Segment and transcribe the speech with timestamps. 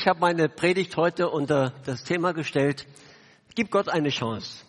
[0.00, 2.86] Ich habe meine Predigt heute unter das Thema gestellt,
[3.54, 4.64] gib Gott eine Chance.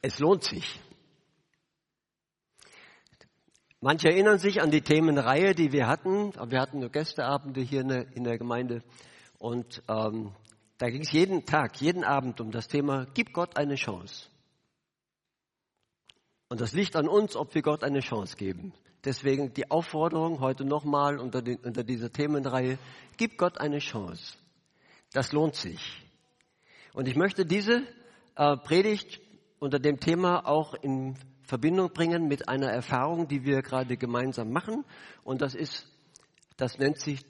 [0.00, 0.78] Es lohnt sich.
[3.80, 6.32] Manche erinnern sich an die Themenreihe, die wir hatten.
[6.52, 8.84] Wir hatten nur Gästeabende hier in der, in der Gemeinde.
[9.40, 10.36] Und ähm,
[10.78, 14.28] da ging es jeden Tag, jeden Abend um das Thema, gib Gott eine Chance.
[16.48, 18.72] Und das liegt an uns, ob wir Gott eine Chance geben.
[19.04, 22.78] Deswegen die Aufforderung heute nochmal unter, unter dieser Themenreihe,
[23.16, 24.36] gib Gott eine Chance.
[25.12, 26.02] Das lohnt sich.
[26.92, 27.82] Und ich möchte diese
[28.36, 29.20] äh, Predigt
[29.58, 34.84] unter dem Thema auch in Verbindung bringen mit einer Erfahrung, die wir gerade gemeinsam machen.
[35.24, 35.86] Und das ist,
[36.56, 37.26] das nennt sich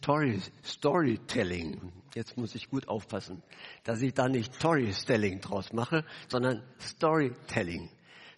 [0.64, 1.92] Storytelling.
[2.14, 3.42] Jetzt muss ich gut aufpassen,
[3.84, 7.88] dass ich da nicht Storytelling draus mache, sondern Storytelling.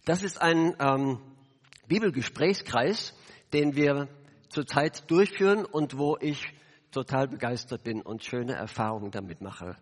[0.04, 1.18] Das ist ein ähm,
[1.88, 3.14] Bibelgesprächskreis,
[3.52, 4.08] den wir
[4.48, 6.52] zurzeit durchführen und wo ich
[6.90, 9.76] total begeistert bin und schöne Erfahrungen damit mache.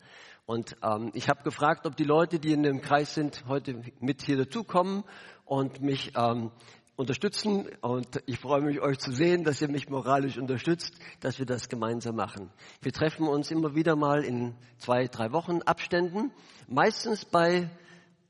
[0.47, 4.23] Und ähm, ich habe gefragt, ob die Leute, die in dem Kreis sind, heute mit
[4.23, 5.05] hier dazukommen
[5.45, 6.51] und mich ähm,
[6.97, 7.69] unterstützen.
[7.81, 11.69] Und ich freue mich, euch zu sehen, dass ihr mich moralisch unterstützt, dass wir das
[11.69, 12.51] gemeinsam machen.
[12.81, 16.33] Wir treffen uns immer wieder mal in zwei, drei Wochen Abständen,
[16.69, 17.71] meistens bei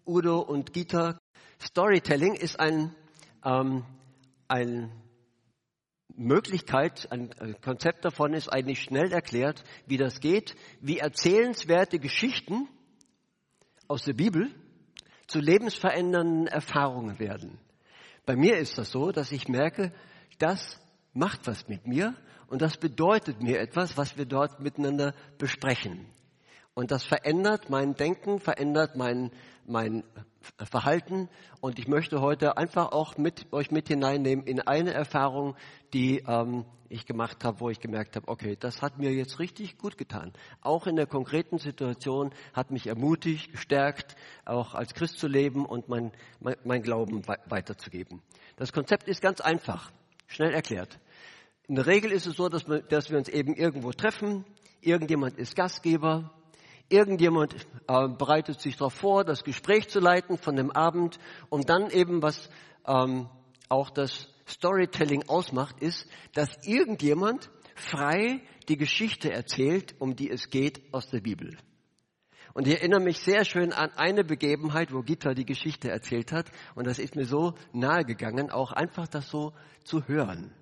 [0.07, 1.19] Udo und Gita.
[1.61, 2.95] Storytelling ist ein,
[3.45, 3.85] ähm,
[4.49, 4.91] ein
[6.17, 7.31] Möglichkeit, ein
[7.63, 12.69] Konzept davon ist eigentlich schnell erklärt, wie das geht, wie erzählenswerte Geschichten
[13.89, 14.55] aus der Bibel
[15.27, 17.59] zu lebensverändernden Erfahrungen werden.
[18.27, 19.93] Bei mir ist das so, dass ich merke,
[20.39, 20.81] das
[21.13, 22.15] macht was mit mir
[22.49, 26.07] und das bedeutet mir etwas, was wir dort miteinander besprechen.
[26.75, 29.31] Und das verändert mein Denken, verändert mein,
[29.71, 30.05] mein
[30.59, 31.29] Verhalten.
[31.61, 35.57] Und ich möchte heute einfach auch mit euch mit hineinnehmen in eine Erfahrung,
[35.93, 39.79] die ähm, ich gemacht habe, wo ich gemerkt habe, okay, das hat mir jetzt richtig
[39.79, 40.33] gut getan.
[40.61, 45.89] Auch in der konkreten Situation hat mich ermutigt, gestärkt, auch als Christ zu leben und
[45.89, 48.21] mein, mein, mein Glauben weiterzugeben.
[48.57, 49.93] Das Konzept ist ganz einfach,
[50.27, 50.99] schnell erklärt.
[51.69, 54.45] In der Regel ist es so, dass wir, dass wir uns eben irgendwo treffen.
[54.81, 56.33] Irgendjemand ist Gastgeber,
[56.91, 57.55] Irgendjemand
[57.87, 61.19] äh, bereitet sich darauf vor, das Gespräch zu leiten von dem Abend
[61.49, 62.51] und dann eben, was
[62.87, 63.29] ähm,
[63.69, 70.83] auch das Storytelling ausmacht, ist, dass irgendjemand frei die Geschichte erzählt, um die es geht
[70.93, 71.57] aus der Bibel.
[72.53, 76.51] Und ich erinnere mich sehr schön an eine Begebenheit, wo Gitta die Geschichte erzählt hat.
[76.75, 79.53] Und das ist mir so nahe gegangen, auch einfach das so
[79.85, 80.53] zu hören.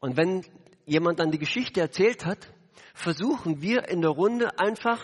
[0.00, 0.44] Und wenn
[0.86, 2.52] jemand dann die Geschichte erzählt hat,
[2.98, 5.00] versuchen wir in der Runde einfach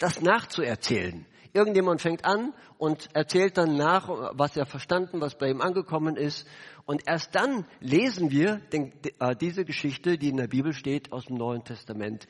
[0.00, 1.24] das nachzuerzählen.
[1.52, 6.46] Irgendjemand fängt an und erzählt dann nach, was er verstanden, was bei ihm angekommen ist.
[6.84, 11.26] Und erst dann lesen wir den, äh, diese Geschichte, die in der Bibel steht, aus
[11.26, 12.26] dem Neuen Testament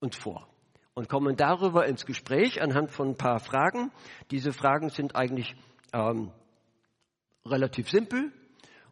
[0.00, 0.48] uns vor.
[0.94, 3.90] Und kommen darüber ins Gespräch anhand von ein paar Fragen.
[4.30, 5.54] Diese Fragen sind eigentlich
[5.92, 6.30] ähm,
[7.44, 8.32] relativ simpel.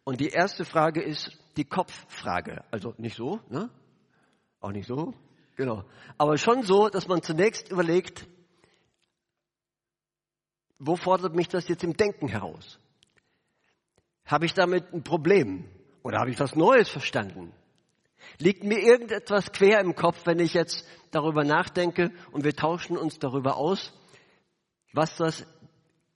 [0.03, 2.63] Und die erste Frage ist die Kopffrage.
[2.71, 3.69] Also nicht so, ne?
[4.61, 5.13] Auch nicht so,
[5.61, 5.83] Genau.
[6.17, 8.27] Aber schon so, dass man zunächst überlegt,
[10.79, 12.79] wo fordert mich das jetzt im Denken heraus?
[14.25, 15.65] Habe ich damit ein Problem?
[16.01, 17.53] Oder habe ich was Neues verstanden?
[18.39, 23.19] Liegt mir irgendetwas quer im Kopf, wenn ich jetzt darüber nachdenke und wir tauschen uns
[23.19, 23.93] darüber aus,
[24.93, 25.45] was das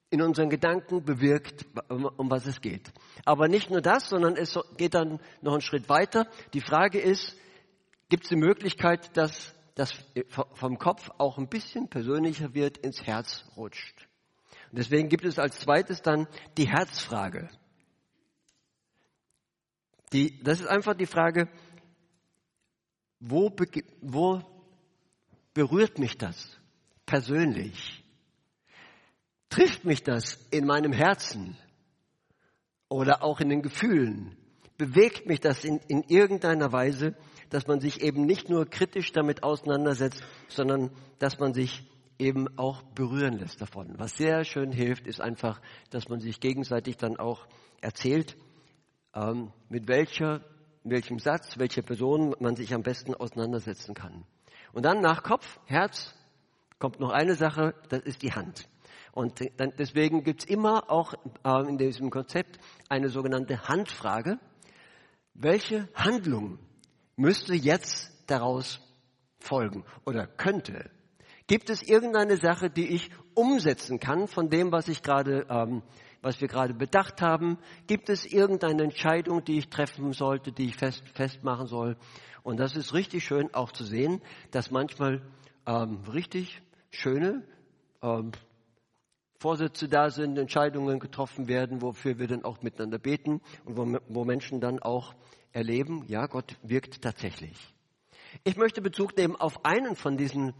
[0.09, 2.91] in unseren Gedanken bewirkt, um was es geht.
[3.25, 6.27] Aber nicht nur das, sondern es geht dann noch einen Schritt weiter.
[6.53, 7.35] Die Frage ist,
[8.09, 9.93] gibt es die Möglichkeit, dass das
[10.53, 14.07] vom Kopf auch ein bisschen persönlicher wird, ins Herz rutscht.
[14.71, 17.49] Und deswegen gibt es als zweites dann die Herzfrage.
[20.13, 21.49] Die, das ist einfach die Frage,
[23.19, 23.53] wo,
[24.01, 24.41] wo
[25.53, 26.59] berührt mich das
[27.05, 28.03] persönlich?
[29.49, 31.57] Trifft mich das in meinem Herzen
[32.87, 34.37] oder auch in den Gefühlen?
[34.77, 37.15] Bewegt mich das in, in irgendeiner Weise?
[37.55, 42.83] Dass man sich eben nicht nur kritisch damit auseinandersetzt, sondern dass man sich eben auch
[42.83, 43.93] berühren lässt davon.
[43.97, 47.47] Was sehr schön hilft, ist einfach, dass man sich gegenseitig dann auch
[47.79, 48.35] erzählt,
[49.13, 50.41] ähm, mit welcher
[50.83, 54.25] welchem Satz, welche Person man sich am besten auseinandersetzen kann.
[54.73, 56.13] Und dann nach Kopf, Herz
[56.77, 58.67] kommt noch eine Sache, das ist die Hand.
[59.13, 61.13] Und dann, deswegen gibt's immer auch
[61.45, 62.59] äh, in diesem Konzept
[62.89, 64.39] eine sogenannte Handfrage.
[65.33, 66.59] Welche Handlung
[67.15, 68.81] müsste jetzt daraus
[69.39, 70.89] folgen oder könnte?
[71.47, 75.83] Gibt es irgendeine Sache, die ich umsetzen kann von dem, was ich gerade, ähm,
[76.21, 77.59] was wir gerade bedacht haben?
[77.85, 81.97] Gibt es irgendeine Entscheidung, die ich treffen sollte, die ich fest, festmachen soll?
[82.41, 84.21] Und das ist richtig schön auch zu sehen,
[84.51, 85.21] dass manchmal
[85.67, 87.43] ähm, richtig schöne
[88.01, 88.31] ähm,
[89.37, 94.25] Vorsätze da sind, Entscheidungen getroffen werden, wofür wir dann auch miteinander beten und wo, wo
[94.25, 95.13] Menschen dann auch
[95.55, 97.57] erleben, ja, Gott wirkt tatsächlich.
[98.43, 100.53] Ich möchte Bezug nehmen auf einen von diesen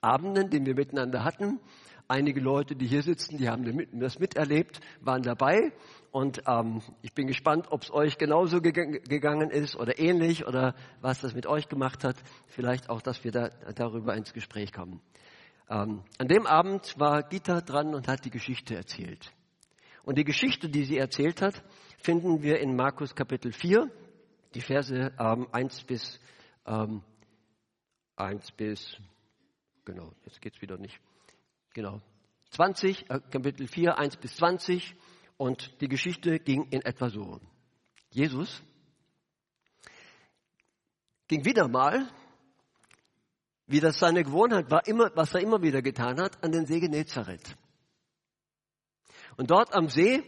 [0.00, 1.58] Abenden, den wir miteinander hatten.
[2.06, 5.72] Einige Leute, die hier sitzen, die haben das miterlebt, waren dabei.
[6.10, 11.20] Und ähm, ich bin gespannt, ob es euch genauso gegangen ist oder ähnlich oder was
[11.20, 12.16] das mit euch gemacht hat.
[12.46, 15.00] Vielleicht auch, dass wir da, darüber ins Gespräch kommen.
[15.68, 19.32] Ähm, an dem Abend war Gita dran und hat die Geschichte erzählt.
[20.02, 21.62] Und die Geschichte, die sie erzählt hat,
[21.98, 23.88] finden wir in Markus Kapitel 4,
[24.54, 26.20] die Verse ähm, 1 bis
[26.66, 27.02] ähm,
[28.16, 28.98] 1 bis
[29.84, 31.00] Genau, jetzt geht's wieder nicht.
[31.74, 32.00] Genau.
[32.50, 34.94] 20, äh, Kapitel 4, 1 bis 20.
[35.36, 37.40] Und die Geschichte ging in etwa so.
[38.10, 38.62] Jesus
[41.28, 42.08] ging wieder mal,
[43.66, 46.80] wie das seine Gewohnheit war, immer, was er immer wieder getan hat, an den See
[46.80, 47.56] Genezareth.
[49.36, 50.22] Und dort am See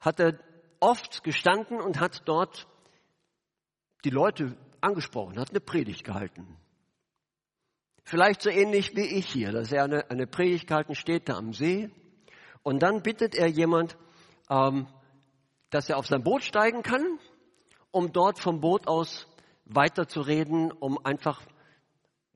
[0.00, 0.38] hat er
[0.80, 2.66] oft gestanden und hat dort
[4.04, 6.56] die Leute angesprochen, hat eine Predigt gehalten.
[8.04, 11.54] Vielleicht so ähnlich wie ich hier, dass er eine, eine Predigt gehalten steht da am
[11.54, 11.90] See
[12.62, 13.96] und dann bittet er jemand,
[14.50, 14.86] ähm,
[15.70, 17.18] dass er auf sein Boot steigen kann,
[17.90, 19.26] um dort vom Boot aus
[19.64, 21.40] weiterzureden, um einfach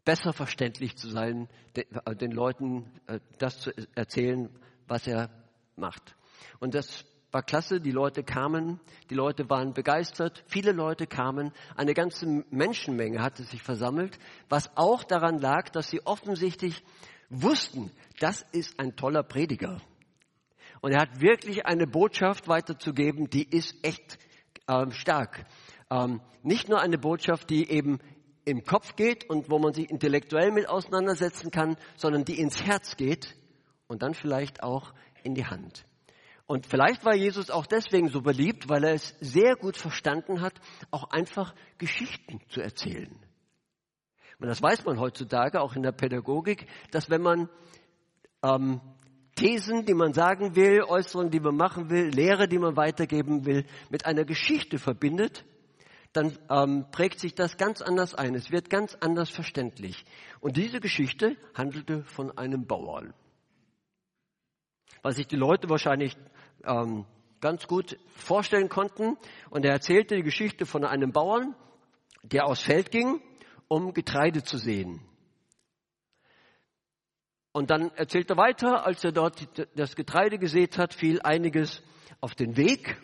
[0.04, 4.48] besser verständlich zu sein, den, äh, den Leuten äh, das zu erzählen,
[4.86, 5.28] was er
[5.76, 6.16] macht.
[6.60, 8.80] Und das war klasse, die Leute kamen,
[9.10, 15.04] die Leute waren begeistert, viele Leute kamen, eine ganze Menschenmenge hatte sich versammelt, was auch
[15.04, 16.82] daran lag, dass sie offensichtlich
[17.28, 17.90] wussten,
[18.20, 19.80] das ist ein toller Prediger.
[20.80, 24.18] Und er hat wirklich eine Botschaft weiterzugeben, die ist echt
[24.68, 25.44] ähm, stark.
[25.90, 27.98] Ähm, nicht nur eine Botschaft, die eben
[28.44, 32.96] im Kopf geht und wo man sich intellektuell mit auseinandersetzen kann, sondern die ins Herz
[32.96, 33.36] geht
[33.88, 35.84] und dann vielleicht auch in die Hand.
[36.48, 40.54] Und vielleicht war Jesus auch deswegen so beliebt, weil er es sehr gut verstanden hat,
[40.90, 43.14] auch einfach Geschichten zu erzählen.
[44.40, 47.50] Und das weiß man heutzutage auch in der Pädagogik, dass wenn man
[48.42, 48.80] ähm,
[49.34, 53.66] Thesen, die man sagen will, Äußerungen, die man machen will, Lehre, die man weitergeben will,
[53.90, 55.44] mit einer Geschichte verbindet,
[56.14, 58.34] dann ähm, prägt sich das ganz anders ein.
[58.34, 60.06] Es wird ganz anders verständlich.
[60.40, 63.12] Und diese Geschichte handelte von einem Bauern.
[65.02, 66.16] Was sich die Leute wahrscheinlich
[66.64, 67.04] ähm,
[67.40, 69.16] ganz gut vorstellen konnten.
[69.50, 71.54] Und er erzählte die Geschichte von einem Bauern,
[72.22, 73.20] der aufs Feld ging,
[73.68, 75.00] um Getreide zu sehen.
[77.52, 81.82] Und dann erzählt er weiter, als er dort das Getreide gesät hat, fiel einiges
[82.20, 83.00] auf den Weg.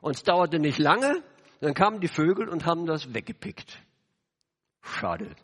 [0.00, 1.22] Und es dauerte nicht lange,
[1.60, 3.82] dann kamen die Vögel und haben das weggepickt.
[4.82, 5.34] Schade.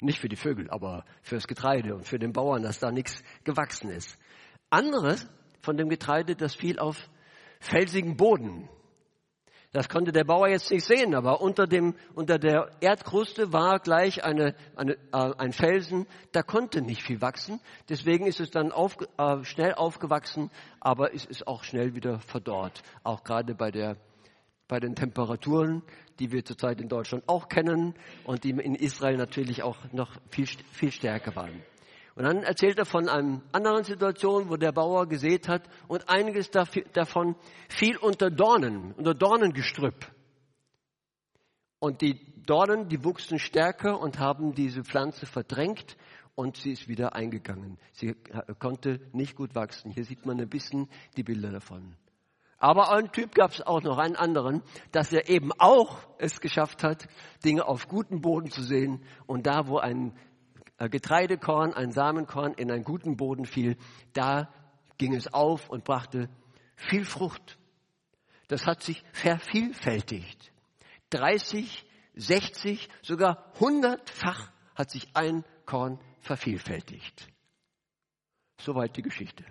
[0.00, 3.90] Nicht für die Vögel, aber fürs Getreide und für den Bauern, dass da nichts gewachsen
[3.90, 4.18] ist.
[4.74, 5.26] Anderes
[5.62, 7.08] von dem Getreide, das fiel auf
[7.60, 8.68] felsigen Boden.
[9.72, 14.22] Das konnte der Bauer jetzt nicht sehen, aber unter, dem, unter der Erdkruste war gleich
[14.22, 17.60] eine, eine, äh, ein Felsen, da konnte nicht viel wachsen.
[17.88, 22.82] Deswegen ist es dann auf, äh, schnell aufgewachsen, aber es ist auch schnell wieder verdorrt.
[23.02, 23.96] Auch gerade bei, der,
[24.68, 25.82] bei den Temperaturen,
[26.20, 30.46] die wir zurzeit in Deutschland auch kennen und die in Israel natürlich auch noch viel,
[30.46, 31.64] viel stärker waren.
[32.16, 36.50] Und dann erzählt er von einer anderen Situation, wo der Bauer gesät hat und einiges
[36.50, 37.34] davon
[37.68, 40.06] fiel unter Dornen, unter Dornengestrüpp.
[41.80, 45.96] Und die Dornen, die wuchsen stärker und haben diese Pflanze verdrängt
[46.36, 47.78] und sie ist wieder eingegangen.
[47.92, 48.14] Sie
[48.58, 49.90] konnte nicht gut wachsen.
[49.90, 51.96] Hier sieht man ein bisschen die Bilder davon.
[52.58, 56.82] Aber ein Typ gab es auch noch, einen anderen, dass er eben auch es geschafft
[56.82, 57.08] hat,
[57.44, 60.16] Dinge auf gutem Boden zu sehen und da, wo ein
[60.78, 63.76] Getreidekorn, ein Samenkorn in einen guten Boden fiel,
[64.12, 64.52] da
[64.98, 66.28] ging es auf und brachte
[66.76, 67.58] viel Frucht.
[68.48, 70.52] Das hat sich vervielfältigt.
[71.10, 77.28] 30, 60, sogar hundertfach hat sich ein Korn vervielfältigt.
[78.58, 79.44] Soweit die Geschichte.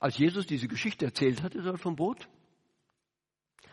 [0.00, 2.28] als Jesus diese Geschichte erzählt hatte dort vom Boot,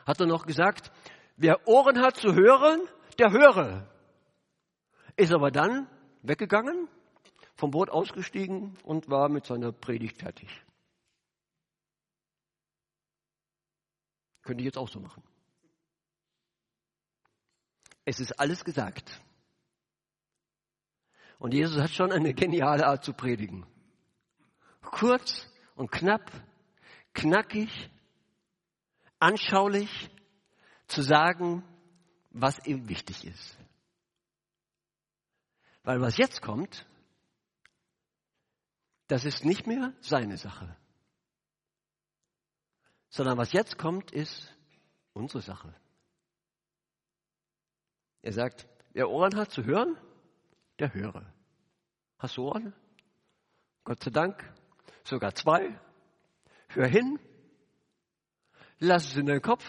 [0.06, 0.92] hat er noch gesagt,
[1.38, 2.82] wer Ohren hat zu hören,
[3.20, 3.95] der höre.
[5.18, 5.88] Ist aber dann
[6.24, 6.90] weggegangen,
[7.56, 10.50] vom Boot ausgestiegen und war mit seiner Predigt fertig.
[14.42, 15.24] Könnte ich jetzt auch so machen.
[18.04, 19.22] Es ist alles gesagt.
[21.40, 23.66] Und Jesus hat schon eine geniale Art zu predigen.
[24.82, 26.32] Kurz und knapp,
[27.14, 27.90] knackig,
[29.20, 30.10] anschaulich
[30.88, 31.64] zu sagen,
[32.30, 33.58] was ihm wichtig ist.
[35.86, 36.88] Weil was jetzt kommt,
[39.08, 40.76] das ist nicht mehr seine Sache,
[43.10, 44.52] sondern was jetzt kommt, ist
[45.14, 45.74] unsere Sache.
[48.24, 49.96] Er sagt, wer Ohren hat zu hören,
[50.80, 51.32] der höre.
[52.18, 52.74] Hast du Ohren?
[53.84, 54.44] Gott sei Dank,
[55.04, 55.80] sogar zwei.
[56.70, 57.20] Hör hin,
[58.80, 59.64] lass es in deinen Kopf.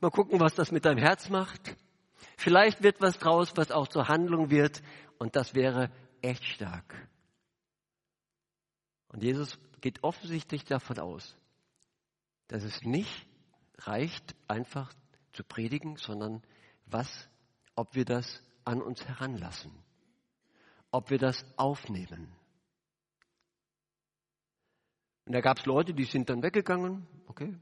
[0.00, 1.76] Mal gucken, was das mit deinem Herz macht.
[2.36, 4.82] Vielleicht wird was draus, was auch zur Handlung wird.
[5.18, 5.90] Und das wäre
[6.20, 7.08] echt stark.
[9.08, 11.36] Und Jesus geht offensichtlich davon aus,
[12.48, 13.26] dass es nicht
[13.78, 14.92] reicht, einfach
[15.32, 16.42] zu predigen, sondern
[16.86, 17.28] was,
[17.74, 19.72] ob wir das an uns heranlassen,
[20.90, 22.32] ob wir das aufnehmen.
[25.24, 27.56] Und da gab es Leute, die sind dann weggegangen, okay.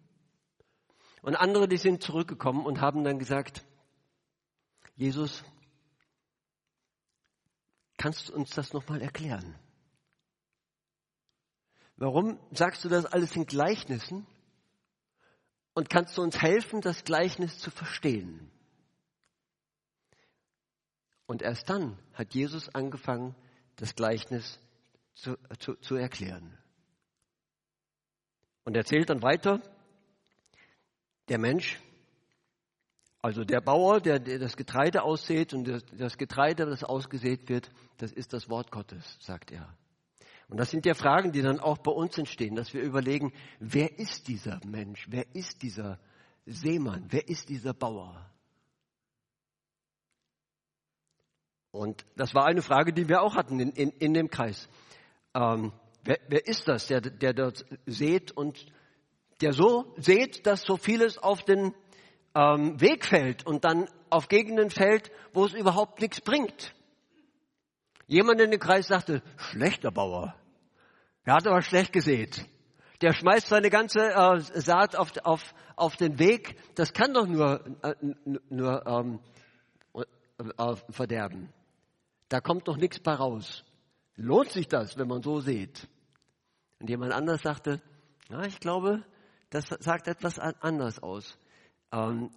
[1.22, 3.64] Und andere, die sind zurückgekommen und haben dann gesagt,
[4.96, 5.42] Jesus,
[7.98, 9.58] kannst du uns das nochmal erklären?
[11.96, 14.26] Warum sagst du das alles in Gleichnissen?
[15.74, 18.50] Und kannst du uns helfen, das Gleichnis zu verstehen?
[21.26, 23.34] Und erst dann hat Jesus angefangen,
[23.76, 24.60] das Gleichnis
[25.14, 26.56] zu, zu, zu erklären.
[28.64, 29.60] Und er erzählt dann weiter,
[31.28, 31.80] der Mensch,
[33.24, 37.70] also der Bauer, der, der das Getreide aussät und das, das Getreide, das ausgesät wird,
[37.96, 39.66] das ist das Wort Gottes, sagt er.
[40.50, 43.98] Und das sind ja Fragen, die dann auch bei uns entstehen, dass wir überlegen, wer
[43.98, 45.06] ist dieser Mensch?
[45.08, 45.98] Wer ist dieser
[46.44, 47.06] Seemann?
[47.08, 48.30] Wer ist dieser Bauer?
[51.70, 54.68] Und das war eine Frage, die wir auch hatten in, in, in dem Kreis.
[55.32, 58.66] Ähm, wer, wer, ist das, der, der dort sät und
[59.40, 61.74] der so sät, dass so vieles auf den
[62.34, 66.74] ähm, Weg fällt und dann auf Gegenden fällt, wo es überhaupt nichts bringt?
[68.06, 70.34] Jemand in dem Kreis sagte, schlechter Bauer.
[71.24, 72.44] Er hat aber schlecht gesät.
[73.00, 76.56] Der schmeißt seine ganze äh, Saat auf, auf, auf den Weg.
[76.74, 77.94] Das kann doch nur, äh,
[78.50, 79.20] nur ähm,
[79.94, 81.52] äh, verderben.
[82.28, 83.64] Da kommt doch nichts bei raus.
[84.16, 85.88] Lohnt sich das, wenn man so sieht?
[86.78, 87.80] Und jemand anders sagte,
[88.28, 89.02] na, ich glaube,
[89.50, 91.38] das sagt etwas anders aus.
[91.94, 92.30] Ähm,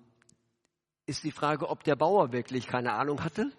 [1.08, 3.52] ist die Frage, ob der Bauer wirklich keine Ahnung hatte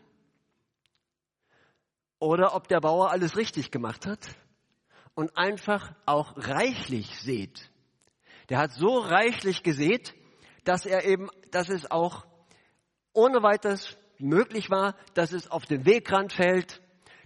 [2.19, 4.21] oder ob der Bauer alles richtig gemacht hat
[5.15, 7.71] und einfach auch reichlich sät.
[8.49, 10.15] Der hat so reichlich gesät,
[10.65, 12.27] dass er eben, dass es auch
[13.13, 16.81] ohne weiteres möglich war, dass es auf den Wegrand fällt,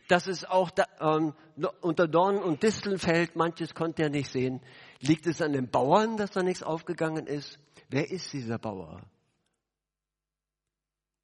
[0.09, 1.35] dass es auch da, ähm,
[1.81, 3.37] unter Dornen und Disteln fällt.
[3.37, 4.61] Manches konnte er nicht sehen.
[5.01, 7.59] Liegt es an den Bauern, dass da nichts aufgegangen ist?
[7.93, 9.03] Wer ist dieser Bauer?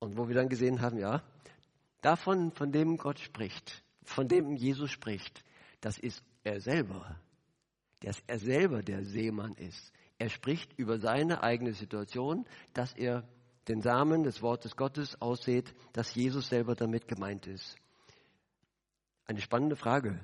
[0.00, 1.22] Und wo wir dann gesehen haben, ja,
[2.02, 5.42] davon, von dem Gott spricht, von dem Jesus spricht,
[5.80, 7.18] das ist er selber.
[8.00, 9.92] Dass er selber der Seemann ist.
[10.18, 13.26] Er spricht über seine eigene Situation, dass er
[13.66, 17.76] den Samen des Wortes Gottes aussät, dass Jesus selber damit gemeint ist.
[19.24, 20.20] Eine spannende Frage.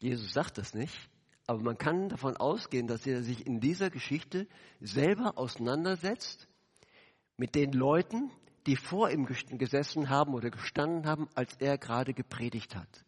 [0.00, 1.10] Jesus sagt das nicht,
[1.50, 4.46] aber man kann davon ausgehen, dass er sich in dieser Geschichte
[4.80, 6.46] selber auseinandersetzt
[7.36, 8.30] mit den Leuten,
[8.68, 13.04] die vor ihm gesessen haben oder gestanden haben, als er gerade gepredigt hat.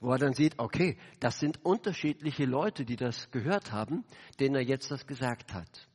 [0.00, 4.06] Wo er dann sieht, okay, das sind unterschiedliche Leute, die das gehört haben,
[4.40, 5.90] denen er jetzt das gesagt hat.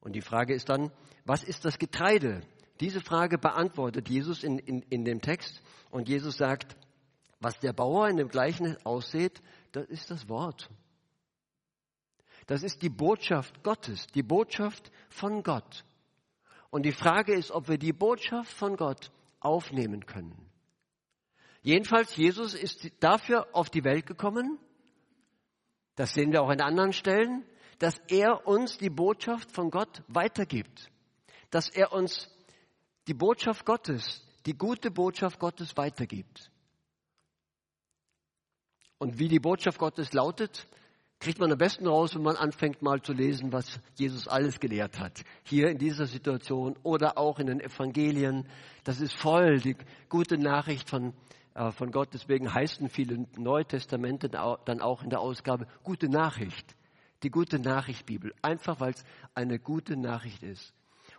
[0.00, 0.90] Und die Frage ist dann,
[1.24, 2.40] was ist das Getreide?
[2.80, 5.62] Diese Frage beantwortet Jesus in, in, in dem Text.
[5.92, 6.76] Und Jesus sagt,
[7.42, 10.70] was der Bauer in dem Gleichnis aussieht, das ist das Wort.
[12.46, 15.84] Das ist die Botschaft Gottes, die Botschaft von Gott.
[16.70, 20.48] Und die Frage ist, ob wir die Botschaft von Gott aufnehmen können.
[21.62, 24.58] Jedenfalls, Jesus ist dafür auf die Welt gekommen,
[25.96, 27.44] das sehen wir auch an anderen Stellen,
[27.78, 30.90] dass er uns die Botschaft von Gott weitergibt.
[31.50, 32.30] Dass er uns
[33.08, 36.51] die Botschaft Gottes, die gute Botschaft Gottes weitergibt.
[39.02, 40.68] Und wie die Botschaft Gottes lautet,
[41.18, 45.00] kriegt man am besten raus, wenn man anfängt mal zu lesen, was Jesus alles gelehrt
[45.00, 45.24] hat.
[45.42, 48.46] Hier in dieser Situation oder auch in den Evangelien.
[48.84, 49.76] Das ist voll die
[50.08, 51.14] gute Nachricht von,
[51.56, 52.10] äh, von Gott.
[52.14, 56.76] Deswegen heißen viele Neutestamente dann auch in der Ausgabe gute Nachricht.
[57.24, 58.32] Die gute Nachricht Bibel.
[58.40, 59.04] Einfach weil es
[59.34, 60.72] eine gute Nachricht ist.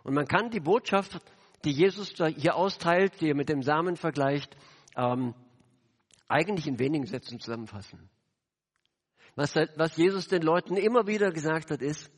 [0.04, 1.20] Und man kann die Botschaft,
[1.66, 4.56] die Jesus hier austeilt, die er mit dem Samen vergleicht,
[4.96, 5.34] ähm,
[6.28, 8.10] eigentlich in wenigen Sätzen zusammenfassen.
[9.36, 12.10] Was, was Jesus den Leuten immer wieder gesagt hat, ist,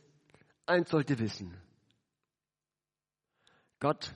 [0.66, 1.56] eins sollte wissen.
[3.80, 4.14] Gott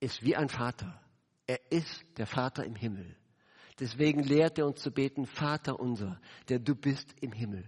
[0.00, 1.00] ist wie ein Vater.
[1.46, 3.16] Er ist der Vater im Himmel.
[3.78, 7.64] Deswegen lehrt er uns zu beten, Vater unser, der du bist im Himmel.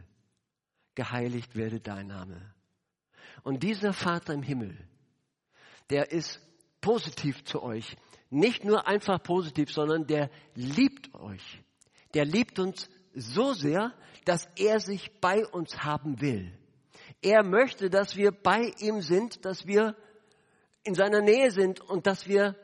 [0.95, 2.55] Geheiligt werde dein Name.
[3.43, 4.77] Und dieser Vater im Himmel,
[5.91, 6.41] der ist
[6.81, 7.97] positiv zu euch.
[8.30, 11.62] Nicht nur einfach positiv, sondern der liebt euch.
[12.14, 13.92] Der liebt uns so sehr,
[14.25, 16.52] dass er sich bei uns haben will.
[17.23, 19.97] Er möchte, dass wir bei ihm sind, dass wir
[20.85, 22.54] in seiner Nähe sind und dass wir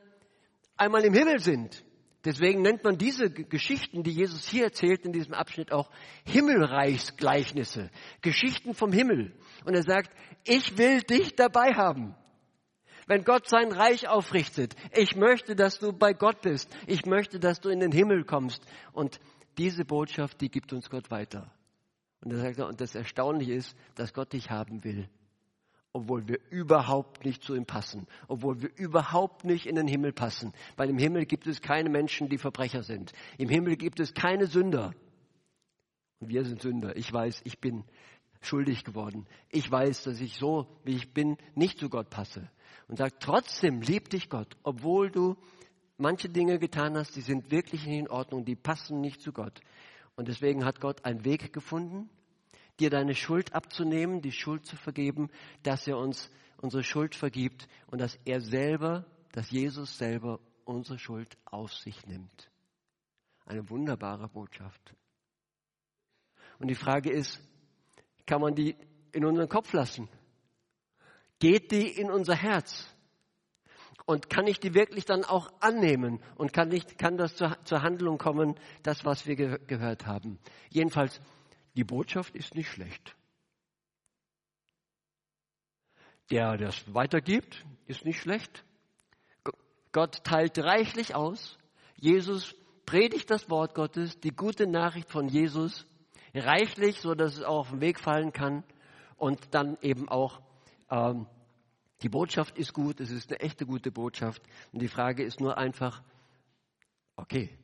[0.76, 1.84] einmal im Himmel sind.
[2.24, 5.90] Deswegen nennt man diese Geschichten, die Jesus hier erzählt in diesem Abschnitt auch
[6.24, 7.90] Himmelreichsgleichnisse,
[8.22, 9.36] Geschichten vom Himmel.
[9.66, 10.10] Und er sagt,
[10.44, 12.14] ich will dich dabei haben.
[13.06, 16.74] Wenn Gott sein Reich aufrichtet, ich möchte, dass du bei Gott bist.
[16.86, 18.64] Ich möchte, dass du in den Himmel kommst.
[18.92, 19.20] Und
[19.58, 21.52] diese Botschaft, die gibt uns Gott weiter.
[22.22, 25.08] Und, er sagt, und das Erstaunliche ist, dass Gott dich haben will,
[25.92, 30.52] obwohl wir überhaupt nicht zu ihm passen, obwohl wir überhaupt nicht in den Himmel passen.
[30.76, 33.12] Weil im Himmel gibt es keine Menschen, die Verbrecher sind.
[33.36, 34.94] Im Himmel gibt es keine Sünder.
[36.20, 36.96] Und wir sind Sünder.
[36.96, 37.84] Ich weiß, ich bin
[38.40, 39.26] schuldig geworden.
[39.50, 42.48] Ich weiß, dass ich so, wie ich bin, nicht zu Gott passe.
[42.88, 45.36] Und sagt, trotzdem liebt dich Gott, obwohl du
[45.96, 49.60] manche Dinge getan hast, die sind wirklich nicht in Ordnung, die passen nicht zu Gott.
[50.16, 52.08] Und deswegen hat Gott einen Weg gefunden,
[52.80, 55.30] dir deine Schuld abzunehmen, die Schuld zu vergeben,
[55.62, 61.36] dass er uns unsere Schuld vergibt und dass er selber, dass Jesus selber unsere Schuld
[61.44, 62.50] auf sich nimmt.
[63.44, 64.94] Eine wunderbare Botschaft.
[66.58, 67.40] Und die Frage ist,
[68.26, 68.76] kann man die
[69.12, 70.08] in unseren Kopf lassen?
[71.44, 72.88] Geht die in unser Herz?
[74.06, 76.22] Und kann ich die wirklich dann auch annehmen?
[76.36, 80.38] Und kann, nicht, kann das zur, zur Handlung kommen, das, was wir ge gehört haben?
[80.70, 81.20] Jedenfalls,
[81.76, 83.14] die Botschaft ist nicht schlecht.
[86.30, 88.64] Der, es weitergibt, ist nicht schlecht.
[89.92, 91.58] Gott teilt reichlich aus.
[91.96, 92.54] Jesus
[92.86, 95.84] predigt das Wort Gottes, die gute Nachricht von Jesus,
[96.32, 98.64] reichlich, so dass es auch auf den Weg fallen kann
[99.18, 100.40] und dann eben auch
[100.90, 101.26] ähm,
[102.02, 104.42] die Botschaft ist gut, es ist eine echte gute Botschaft.
[104.72, 106.02] Und die Frage ist nur einfach,
[107.16, 107.56] okay,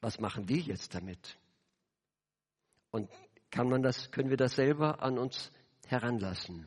[0.00, 1.38] was machen wir jetzt damit?
[2.90, 3.10] Und
[3.50, 5.52] kann man das, können wir das selber an uns
[5.86, 6.66] heranlassen?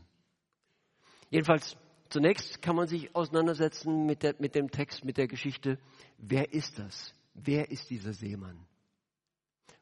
[1.30, 1.76] Jedenfalls,
[2.10, 5.80] zunächst kann man sich auseinandersetzen mit, der, mit dem Text, mit der Geschichte.
[6.18, 7.14] Wer ist das?
[7.34, 8.66] Wer ist dieser Seemann?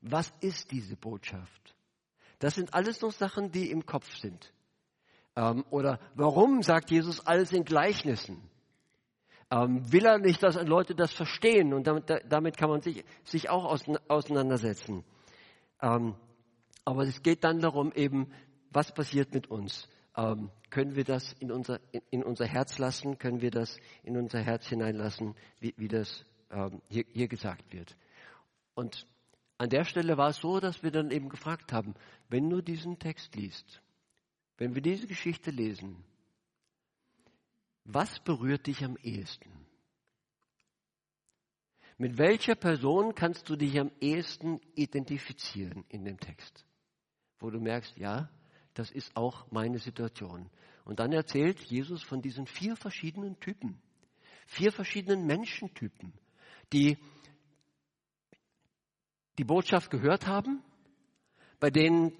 [0.02, 1.76] Was ist diese Botschaft?
[2.40, 4.54] Das sind alles noch Sachen, die im Kopf sind.
[5.36, 8.42] Ähm, oder warum sagt Jesus alles in Gleichnissen?
[9.52, 11.74] Ähm, will er nicht, dass Leute das verstehen?
[11.74, 13.66] Und damit, damit kann man sich, sich auch
[14.08, 15.04] auseinandersetzen.
[15.82, 16.16] Ähm,
[16.86, 18.32] aber es geht dann darum eben,
[18.72, 19.88] was passiert mit uns?
[20.16, 23.18] Ähm, können wir das in unser, in, in, unser Herz lassen?
[23.18, 27.96] Können wir das in unser Herz hineinlassen, wie, wie das ähm, hier, hier gesagt wird?
[28.76, 29.08] Und
[29.58, 31.94] an der Stelle war es so, dass wir dann eben gefragt haben,
[32.30, 33.82] wenn du diesen Text liest,
[34.58, 36.04] wenn wir diese Geschichte lesen,
[37.86, 39.52] was berührt dich am ehesten?
[41.98, 46.66] Mit welcher Person kannst du dich am ehesten identifizieren in dem Text?
[47.40, 48.30] Wo du merkst, ja,
[48.74, 50.50] das ist auch meine Situation.
[50.86, 53.82] Und dann erzählt Jesus von diesen vier verschiedenen Typen,
[54.48, 56.14] vier verschiedenen Menschentypen,
[56.72, 56.98] die
[59.38, 60.64] die Botschaft gehört haben,
[61.60, 62.12] bei denen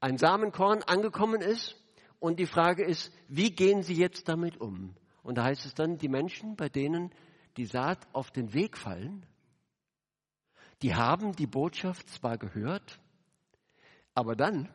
[0.00, 1.76] ein Samenkorn angekommen ist
[2.18, 4.94] und die Frage ist, wie gehen sie jetzt damit um?
[5.22, 7.12] Und da heißt es dann, die Menschen, bei denen
[7.56, 9.26] die Saat auf den Weg fallen,
[10.82, 13.00] die haben die Botschaft zwar gehört,
[14.14, 14.72] aber dann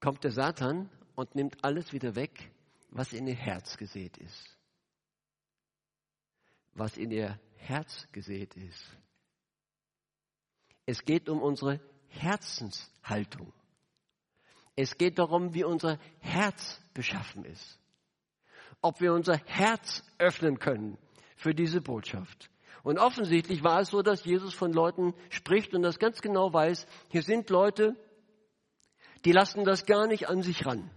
[0.00, 2.50] kommt der Satan und nimmt alles wieder weg,
[2.90, 4.58] was in ihr Herz gesät ist.
[6.74, 8.96] Was in ihr Herz gesät ist.
[10.84, 11.80] Es geht um unsere
[12.12, 13.52] Herzenshaltung.
[14.76, 17.78] Es geht darum, wie unser Herz beschaffen ist.
[18.80, 20.98] Ob wir unser Herz öffnen können
[21.36, 22.50] für diese Botschaft.
[22.82, 26.86] Und offensichtlich war es so, dass Jesus von Leuten spricht und das ganz genau weiß,
[27.08, 27.94] hier sind Leute,
[29.24, 30.90] die lassen das gar nicht an sich ran.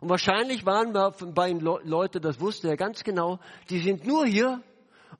[0.00, 4.26] Und wahrscheinlich waren wir bei den Leute, das wusste er ganz genau, die sind nur
[4.26, 4.62] hier,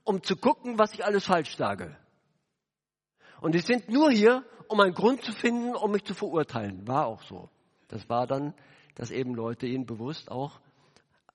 [0.04, 1.96] um zu gucken, was ich alles falsch sage.
[3.44, 6.88] Und die sind nur hier, um einen Grund zu finden, um mich zu verurteilen.
[6.88, 7.50] War auch so.
[7.88, 8.54] Das war dann,
[8.94, 10.62] dass eben Leute ihn bewusst auch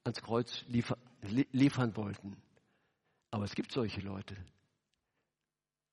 [0.03, 2.35] ans Kreuz liefer, liefern wollten.
[3.29, 4.35] Aber es gibt solche Leute.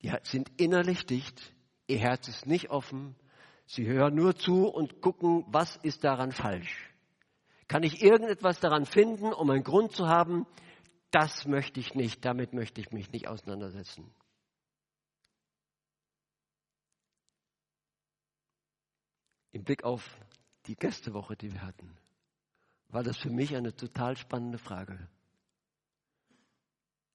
[0.01, 1.53] Die sind innerlich dicht,
[1.87, 3.15] ihr Herz ist nicht offen,
[3.67, 6.95] sie hören nur zu und gucken, was ist daran falsch.
[7.69, 10.47] Kann ich irgendetwas daran finden, um einen Grund zu haben,
[11.11, 14.11] das möchte ich nicht, damit möchte ich mich nicht auseinandersetzen.
[19.57, 20.07] Im Blick auf
[20.67, 21.97] die Gästewoche, die wir hatten,
[22.89, 25.09] war das für mich eine total spannende Frage.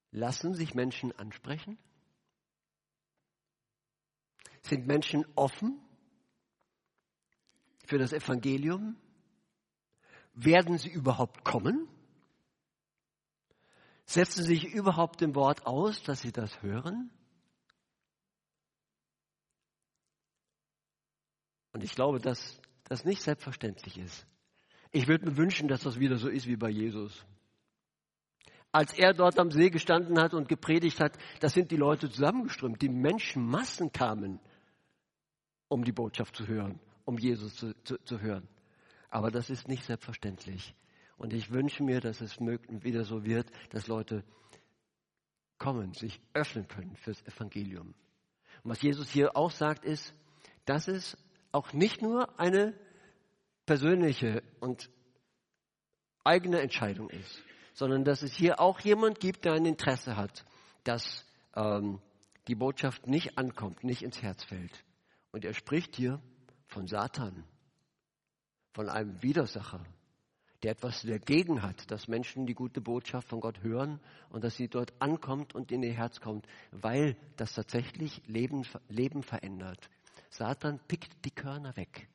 [0.10, 1.78] Lassen sich Menschen ansprechen?
[4.64, 5.80] Sind Menschen offen
[7.86, 8.96] für das Evangelium?
[10.34, 11.88] Werden sie überhaupt kommen?
[14.08, 17.12] Setzen sie sich überhaupt dem Wort aus, dass sie das hören?
[21.74, 24.26] Und ich glaube, dass das nicht selbstverständlich ist.
[24.92, 27.26] Ich würde mir wünschen, dass das wieder so ist wie bei Jesus.
[28.74, 32.82] Als er dort am See gestanden hat und gepredigt hat, da sind die Leute zusammengeströmt.
[32.82, 34.40] Die Menschenmassen kamen,
[35.68, 38.48] um die Botschaft zu hören, um Jesus zu, zu, zu hören.
[39.10, 40.76] Aber das ist nicht selbstverständlich.
[41.18, 44.24] Und ich wünsche mir, dass es wieder so wird, dass Leute
[45.58, 47.94] kommen, sich öffnen können fürs Evangelium.
[48.64, 50.14] Und was Jesus hier auch sagt, ist,
[50.66, 51.18] dass es
[51.52, 52.74] auch nicht nur eine
[53.66, 54.90] persönliche und
[56.24, 60.46] eigene Entscheidung ist, sondern dass es hier auch jemand gibt, der ein Interesse hat,
[60.84, 62.00] dass ähm,
[62.48, 64.84] die Botschaft nicht ankommt, nicht ins Herz fällt.
[65.32, 66.20] Und er spricht hier
[66.68, 67.44] von Satan
[68.74, 69.86] von einem Widersacher,
[70.64, 74.68] der etwas dagegen hat, dass Menschen die gute Botschaft von Gott hören und dass sie
[74.68, 79.90] dort ankommt und in ihr Herz kommt, weil das tatsächlich Leben, Leben verändert.
[80.32, 82.08] Satan pickt die Körner weg.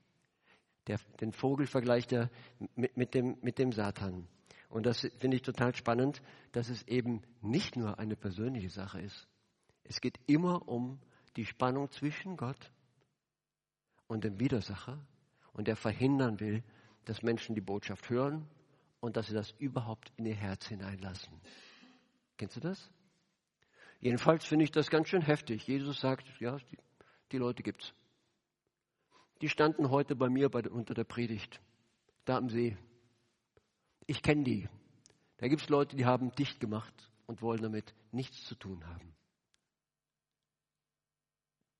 [0.86, 2.30] Der, den Vogel vergleicht er
[2.74, 4.26] mit, mit, dem, mit dem Satan.
[4.68, 9.28] Und das finde ich total spannend, dass es eben nicht nur eine persönliche Sache ist.
[9.84, 10.98] Es geht immer um
[11.36, 12.72] die Spannung zwischen Gott
[14.06, 14.98] und dem Widersacher
[15.52, 16.62] und der verhindern will,
[17.04, 18.48] dass Menschen die Botschaft hören
[19.00, 21.40] und dass sie das überhaupt in ihr Herz hineinlassen.
[22.36, 22.90] Kennst du das?
[24.00, 25.66] Jedenfalls finde ich das ganz schön heftig.
[25.66, 26.78] Jesus sagt, ja, die,
[27.32, 27.94] die Leute gibt's.
[29.40, 31.60] Die standen heute bei mir bei, unter der Predigt,
[32.24, 32.76] da am See.
[34.06, 34.68] Ich kenne die.
[35.38, 36.94] Da gibt es Leute, die haben dicht gemacht
[37.26, 39.14] und wollen damit nichts zu tun haben.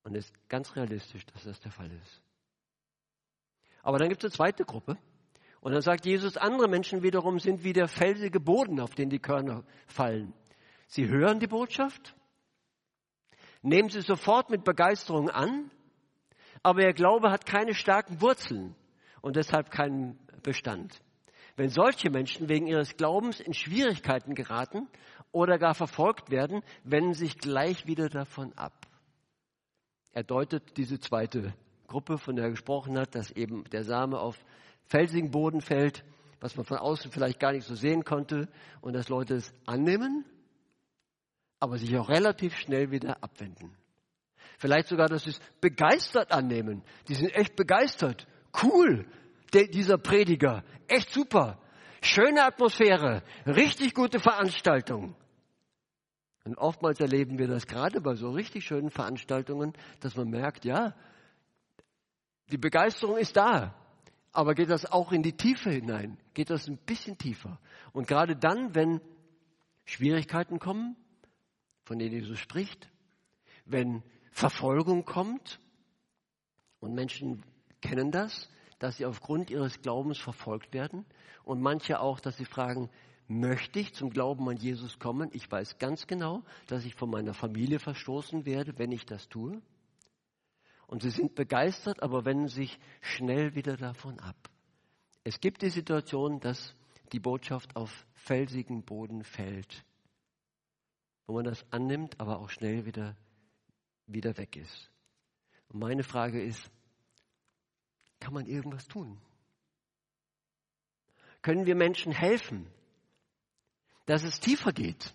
[0.02, 2.22] Und es ist ganz realistisch, dass das der Fall ist.
[3.82, 4.98] Aber dann gibt es eine zweite Gruppe.
[5.60, 9.18] Und dann sagt Jesus, andere Menschen wiederum sind wie der felsige Boden, auf den die
[9.18, 10.32] Körner fallen.
[10.86, 12.14] Sie hören die Botschaft,
[13.62, 15.70] nehmen sie sofort mit Begeisterung an,
[16.62, 18.74] aber ihr Glaube hat keine starken Wurzeln
[19.20, 21.00] und deshalb keinen Bestand.
[21.56, 24.88] Wenn solche Menschen wegen ihres Glaubens in Schwierigkeiten geraten
[25.32, 28.86] oder gar verfolgt werden, wenden sich gleich wieder davon ab.
[30.12, 31.54] Er deutet diese zweite
[31.86, 34.38] Gruppe, von der er gesprochen hat, dass eben der Same auf
[34.86, 36.04] felsigen Boden fällt,
[36.40, 38.48] was man von außen vielleicht gar nicht so sehen konnte,
[38.80, 40.24] und dass Leute es annehmen,
[41.60, 43.74] aber sich auch relativ schnell wieder abwenden.
[44.58, 46.82] Vielleicht sogar, dass sie es begeistert annehmen.
[47.08, 48.26] Die sind echt begeistert.
[48.62, 49.06] Cool,
[49.52, 50.64] der, dieser Prediger.
[50.88, 51.58] Echt super.
[52.02, 53.22] Schöne Atmosphäre.
[53.46, 55.16] Richtig gute Veranstaltung.
[56.44, 60.94] Und oftmals erleben wir das gerade bei so richtig schönen Veranstaltungen, dass man merkt, ja,
[62.52, 63.74] die Begeisterung ist da,
[64.32, 66.18] aber geht das auch in die Tiefe hinein?
[66.34, 67.58] Geht das ein bisschen tiefer?
[67.92, 69.00] Und gerade dann, wenn
[69.84, 70.94] Schwierigkeiten kommen,
[71.84, 72.88] von denen Jesus spricht,
[73.64, 74.04] wenn
[74.36, 75.60] Verfolgung kommt,
[76.80, 77.42] und Menschen
[77.80, 81.06] kennen das, dass sie aufgrund ihres Glaubens verfolgt werden,
[81.44, 82.90] und manche auch, dass sie fragen,
[83.28, 85.30] möchte ich zum Glauben an Jesus kommen?
[85.32, 89.62] Ich weiß ganz genau, dass ich von meiner Familie verstoßen werde, wenn ich das tue.
[90.86, 94.50] Und sie sind begeistert, aber wenden sich schnell wieder davon ab.
[95.24, 96.74] Es gibt die Situation, dass
[97.12, 99.82] die Botschaft auf felsigen Boden fällt,
[101.26, 103.16] wo man das annimmt, aber auch schnell wieder,
[104.06, 104.90] wieder weg ist.
[105.68, 106.70] Und meine Frage ist,
[108.20, 109.20] kann man irgendwas tun?
[111.42, 112.66] Können wir Menschen helfen,
[114.06, 115.14] dass es tiefer geht,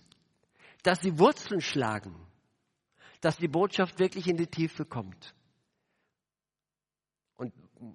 [0.83, 2.15] dass sie Wurzeln schlagen,
[3.21, 5.33] dass die Botschaft wirklich in die Tiefe kommt?
[7.37, 7.53] Und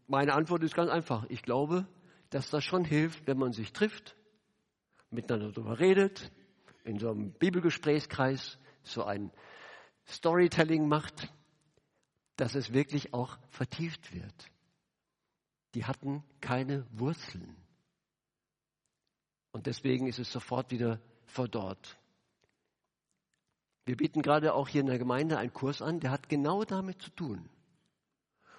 [0.08, 1.24] meine Antwort ist ganz einfach.
[1.28, 1.86] Ich glaube,
[2.30, 4.16] dass das schon hilft, wenn man sich trifft,
[5.10, 6.32] miteinander darüber redet,
[6.84, 9.30] in so einem Bibelgesprächskreis so ein
[10.08, 11.32] Storytelling macht,
[12.36, 14.50] dass es wirklich auch vertieft wird.
[15.74, 17.56] Die hatten keine Wurzeln.
[19.52, 21.98] Und deswegen ist es sofort wieder verdorrt.
[23.84, 27.00] Wir bieten gerade auch hier in der Gemeinde einen Kurs an, der hat genau damit
[27.00, 27.48] zu tun.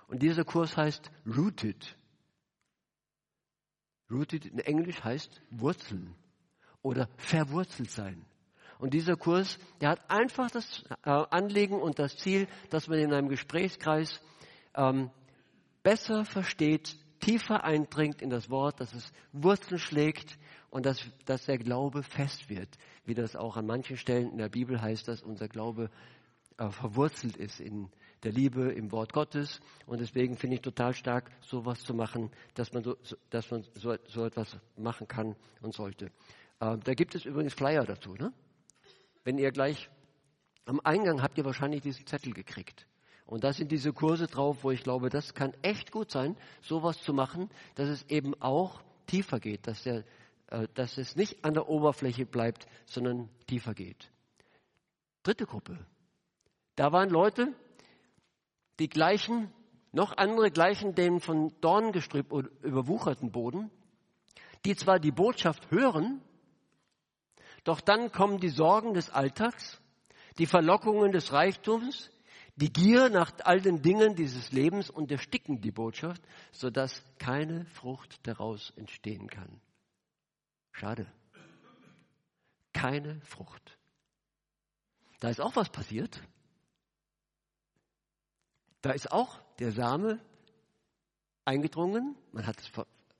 [0.07, 1.97] Und dieser Kurs heißt Rooted.
[4.09, 6.15] Rooted in Englisch heißt Wurzeln
[6.81, 8.25] oder verwurzelt sein.
[8.79, 13.13] Und dieser Kurs, der hat einfach das äh, Anliegen und das Ziel, dass man in
[13.13, 14.21] einem Gesprächskreis
[14.75, 15.09] ähm,
[15.83, 20.37] besser versteht, tiefer eindringt in das Wort, dass es Wurzeln schlägt
[20.69, 22.69] und dass, dass der Glaube fest wird.
[23.05, 25.89] Wie das auch an manchen Stellen in der Bibel heißt, dass unser Glaube
[26.57, 27.89] äh, verwurzelt ist in
[28.23, 29.59] der Liebe, im Wort Gottes.
[29.85, 32.97] Und deswegen finde ich total stark, sowas zu machen, dass man so,
[33.29, 36.05] dass man so, so etwas machen kann und sollte.
[36.59, 38.13] Äh, da gibt es übrigens Flyer dazu.
[38.15, 38.33] Ne?
[39.27, 39.89] Wenn ihr gleich
[40.63, 42.87] am Eingang habt ihr wahrscheinlich diesen Zettel gekriegt.
[43.25, 47.01] Und da sind diese Kurse drauf, wo ich glaube, das kann echt gut sein, sowas
[47.01, 50.05] zu machen, dass es eben auch tiefer geht, dass, der,
[50.47, 54.09] äh, dass es nicht an der Oberfläche bleibt, sondern tiefer geht.
[55.23, 55.77] Dritte Gruppe.
[56.77, 57.53] Da waren Leute,
[58.79, 59.51] die gleichen,
[59.91, 62.31] noch andere gleichen dem von Dornengestrüpp
[62.63, 63.71] überwucherten Boden,
[64.63, 66.21] die zwar die Botschaft hören,
[67.67, 69.81] doch dann kommen die Sorgen des Alltags,
[70.37, 72.09] die Verlockungen des Reichtums,
[72.55, 76.21] die Gier nach all den Dingen dieses Lebens und ersticken die Botschaft,
[76.53, 79.59] sodass keine Frucht daraus entstehen kann.
[80.71, 81.11] Schade.
[82.71, 83.77] Keine Frucht.
[85.19, 86.21] Da ist auch was passiert.
[88.81, 90.21] Da ist auch der Same
[91.43, 92.71] eingedrungen, man hat es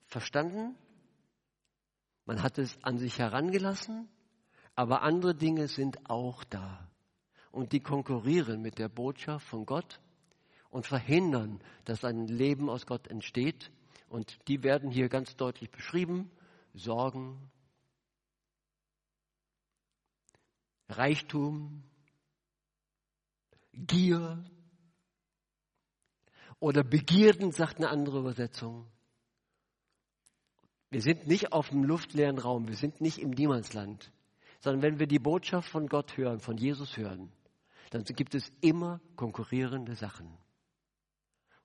[0.06, 0.74] verstanden,
[2.24, 4.08] man hat es an sich herangelassen,
[4.78, 6.88] aber andere Dinge sind auch da.
[7.50, 9.98] Und die konkurrieren mit der Botschaft von Gott
[10.70, 13.72] und verhindern, dass ein Leben aus Gott entsteht.
[14.08, 16.30] Und die werden hier ganz deutlich beschrieben.
[16.74, 17.50] Sorgen,
[20.88, 21.82] Reichtum,
[23.72, 24.44] Gier
[26.60, 28.86] oder Begierden, sagt eine andere Übersetzung.
[30.90, 34.12] Wir sind nicht auf dem luftleeren Raum, wir sind nicht im Niemandsland
[34.60, 37.30] sondern wenn wir die Botschaft von Gott hören, von Jesus hören,
[37.90, 40.28] dann gibt es immer konkurrierende Sachen.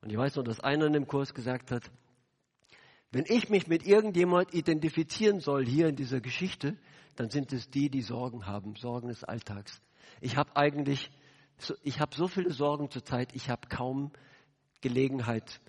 [0.01, 1.89] Und ich weiß noch, dass einer in dem Kurs gesagt hat,
[3.11, 6.77] wenn ich mich mit irgendjemand identifizieren soll hier in dieser Geschichte,
[7.15, 9.81] dann sind es die, die Sorgen haben, Sorgen des Alltags.
[10.19, 11.11] Ich habe eigentlich,
[11.83, 14.11] ich habe so viele Sorgen zurzeit, ich habe kaum
[14.81, 15.61] Gelegenheit,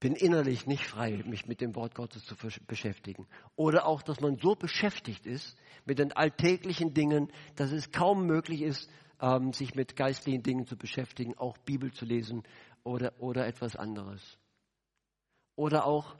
[0.00, 2.34] bin innerlich nicht frei, mich mit dem Wort Gottes zu
[2.66, 3.26] beschäftigen.
[3.54, 8.62] Oder auch, dass man so beschäftigt ist mit den alltäglichen Dingen, dass es kaum möglich
[8.62, 12.42] ist, ähm, sich mit geistlichen Dingen zu beschäftigen, auch Bibel zu lesen
[12.82, 14.38] oder, oder etwas anderes.
[15.54, 16.16] Oder auch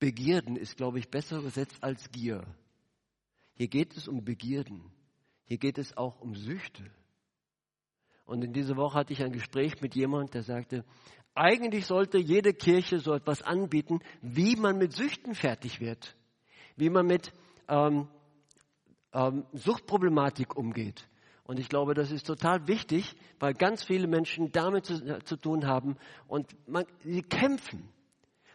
[0.00, 2.44] Begierden ist, glaube ich, besser übersetzt als Gier.
[3.54, 4.90] Hier geht es um Begierden.
[5.44, 6.90] Hier geht es auch um Süchte.
[8.24, 10.84] Und in dieser Woche hatte ich ein Gespräch mit jemandem, der sagte,
[11.34, 16.16] eigentlich sollte jede Kirche so etwas anbieten, wie man mit Süchten fertig wird,
[16.76, 17.32] wie man mit
[17.68, 18.08] ähm,
[19.12, 21.08] ähm, Suchtproblematik umgeht.
[21.44, 25.36] Und ich glaube, das ist total wichtig, weil ganz viele Menschen damit zu, äh, zu
[25.36, 27.88] tun haben und man, sie kämpfen.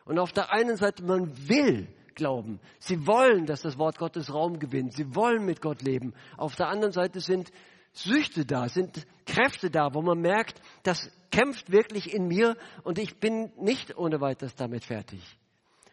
[0.06, 2.60] Und auf der einen Seite, man will glauben.
[2.80, 4.94] Sie wollen, dass das Wort Gottes Raum gewinnt.
[4.94, 6.14] Sie wollen mit Gott leben.
[6.36, 7.52] Auf der anderen Seite sind
[7.92, 13.20] Süchte da, sind Kräfte da, wo man merkt, das kämpft wirklich in mir und ich
[13.20, 15.22] bin nicht ohne weiteres damit fertig.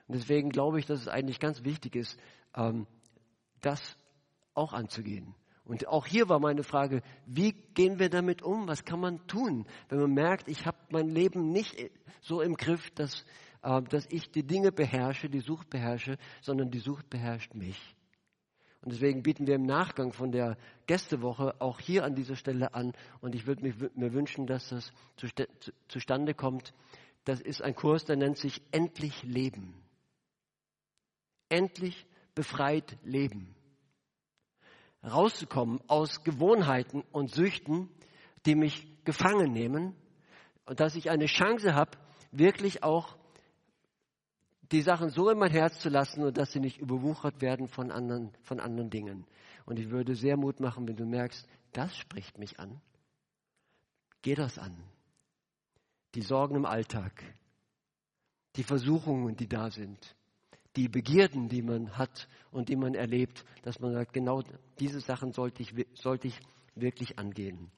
[0.09, 2.19] Und deswegen glaube ich, dass es eigentlich ganz wichtig ist,
[2.55, 2.87] ähm,
[3.61, 3.97] das
[4.55, 5.35] auch anzugehen.
[5.65, 8.69] Und auch hier war meine Frage, wie gehen wir damit um?
[8.69, 12.91] Was kann man tun, wenn man merkt, ich habe mein Leben nicht so im Griff,
[12.93, 13.25] dass,
[13.63, 17.97] äh, dass ich die Dinge beherrsche, die Sucht beherrsche, sondern die Sucht beherrscht mich.
[18.81, 20.57] Und deswegen bieten wir im Nachgang von der
[20.87, 22.93] Gästewoche auch hier an dieser Stelle an.
[23.21, 24.93] Und ich würde mir wünschen, dass das
[25.89, 26.73] zustande kommt.
[27.25, 29.75] Das ist ein Kurs, der nennt sich Endlich Leben.
[31.49, 33.55] Endlich befreit Leben.
[35.03, 37.89] Rauszukommen aus Gewohnheiten und Süchten,
[38.45, 39.95] die mich gefangen nehmen.
[40.67, 41.93] Und dass ich eine Chance habe,
[42.33, 43.17] wirklich auch
[44.73, 47.93] die Sachen so in mein Herz zu lassen und dass sie nicht überwuchert werden von
[47.93, 49.25] anderen, von anderen Dingen.
[49.67, 52.81] Und ich würde sehr Mut machen, wenn du merkst, das spricht mich an.
[54.23, 54.75] Geh das an.
[56.15, 57.23] Die Sorgen im Alltag,
[58.57, 60.17] die Versuchungen, die da sind,
[60.77, 64.43] die Begierden, die man hat und die man erlebt, dass man sagt, genau
[64.79, 66.41] diese Sachen sollte ich, sollte ich
[66.75, 67.71] wirklich angehen.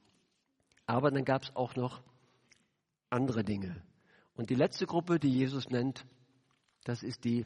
[0.85, 2.01] Aber dann gab es auch noch
[3.09, 3.81] andere Dinge.
[4.35, 6.05] Und die letzte Gruppe, die Jesus nennt,
[6.83, 7.45] das ist die,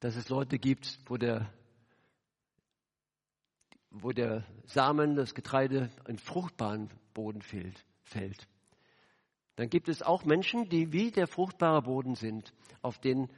[0.00, 1.52] dass es Leute gibt, wo der,
[3.90, 7.84] wo der Samen, das Getreide in fruchtbaren Boden fällt.
[8.02, 8.48] fällt.
[9.56, 13.28] Dann gibt es auch Menschen, die wie der fruchtbare Boden sind, auf den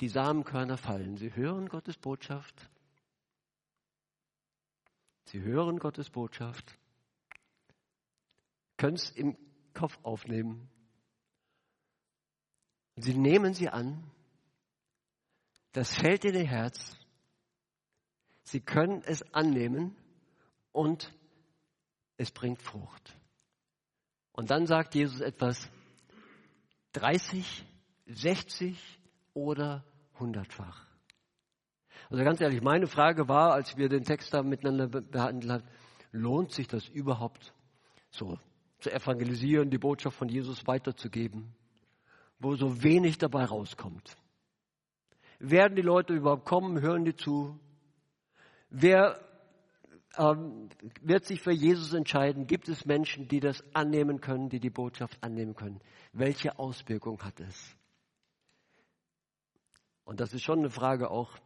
[0.00, 1.16] die Samenkörner fallen.
[1.16, 2.68] Sie hören Gottes Botschaft.
[5.26, 6.76] Sie hören Gottes Botschaft,
[8.76, 9.36] können es im
[9.72, 10.68] Kopf aufnehmen.
[12.96, 14.10] Sie nehmen sie an.
[15.72, 16.98] Das fällt in ihr Herz.
[18.52, 19.96] Sie können es annehmen
[20.72, 21.10] und
[22.18, 23.16] es bringt Frucht.
[24.32, 25.70] Und dann sagt Jesus etwas
[26.92, 27.64] 30,
[28.04, 28.78] 60
[29.32, 29.82] oder
[30.18, 30.86] hundertfach.
[32.10, 35.64] Also ganz ehrlich, meine Frage war, als wir den Text da miteinander behandelt haben,
[36.10, 37.54] lohnt sich das überhaupt
[38.10, 38.38] so
[38.80, 41.54] zu evangelisieren, die Botschaft von Jesus weiterzugeben,
[42.38, 44.14] wo so wenig dabei rauskommt?
[45.38, 46.82] Werden die Leute überhaupt kommen?
[46.82, 47.58] Hören die zu?
[48.74, 49.20] Wer
[50.16, 50.70] ähm,
[51.02, 52.46] wird sich für Jesus entscheiden?
[52.46, 55.82] Gibt es Menschen, die das annehmen können, die die Botschaft annehmen können?
[56.14, 57.76] Welche Auswirkung hat es?
[60.04, 61.36] Und das ist schon eine Frage auch,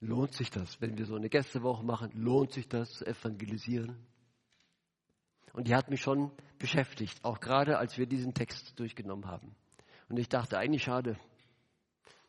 [0.00, 3.96] lohnt sich das, wenn wir so eine Gästewoche machen, lohnt sich das zu evangelisieren?
[5.54, 9.56] Und die hat mich schon beschäftigt, auch gerade als wir diesen Text durchgenommen haben.
[10.10, 11.18] Und ich dachte, eigentlich schade.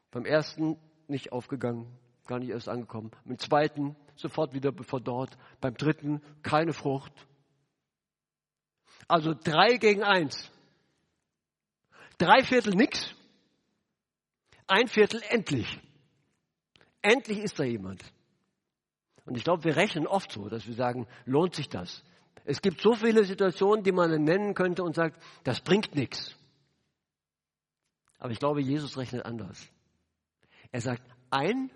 [0.10, 0.78] Beim ersten
[1.10, 1.86] nicht aufgegangen,
[2.28, 3.12] gar nicht erst angekommen.
[3.26, 5.38] Beim zweiten sofort wieder verdorrt.
[5.62, 7.14] Beim dritten keine Frucht.
[9.08, 10.52] Also drei gegen eins.
[12.18, 13.14] Drei Viertel nix.
[14.68, 15.80] Ein Viertel endlich.
[17.02, 18.04] Endlich ist da jemand.
[19.26, 22.04] Und ich glaube, wir rechnen oft so, dass wir sagen, lohnt sich das?
[22.46, 26.36] Es gibt so viele Situationen, die man nennen könnte und sagt, das bringt nichts.
[28.20, 29.70] Aber ich glaube, Jesus rechnet anders.
[30.72, 31.70] Er sagt, ein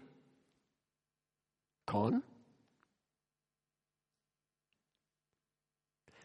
[1.86, 2.24] Korn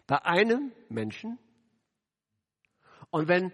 [0.07, 1.39] bei einem Menschen.
[3.11, 3.53] Und wenn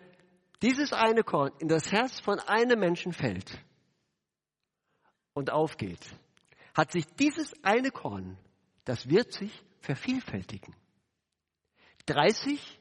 [0.60, 3.58] dieses eine Korn in das Herz von einem Menschen fällt
[5.34, 6.04] und aufgeht,
[6.74, 8.38] hat sich dieses eine Korn,
[8.84, 10.74] das wird sich vervielfältigen.
[12.06, 12.80] 30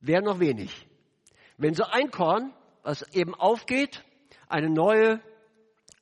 [0.00, 0.86] wäre noch wenig.
[1.56, 4.04] Wenn so ein Korn, was eben aufgeht,
[4.48, 5.20] eine neue,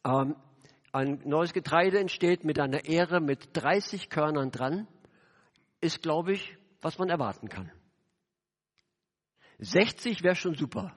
[0.04, 0.37] ähm,
[0.92, 4.88] ein neues Getreide entsteht mit einer Ähre mit 30 Körnern dran,
[5.81, 7.70] ist, glaube ich, was man erwarten kann.
[9.59, 10.94] 60 wäre schon super.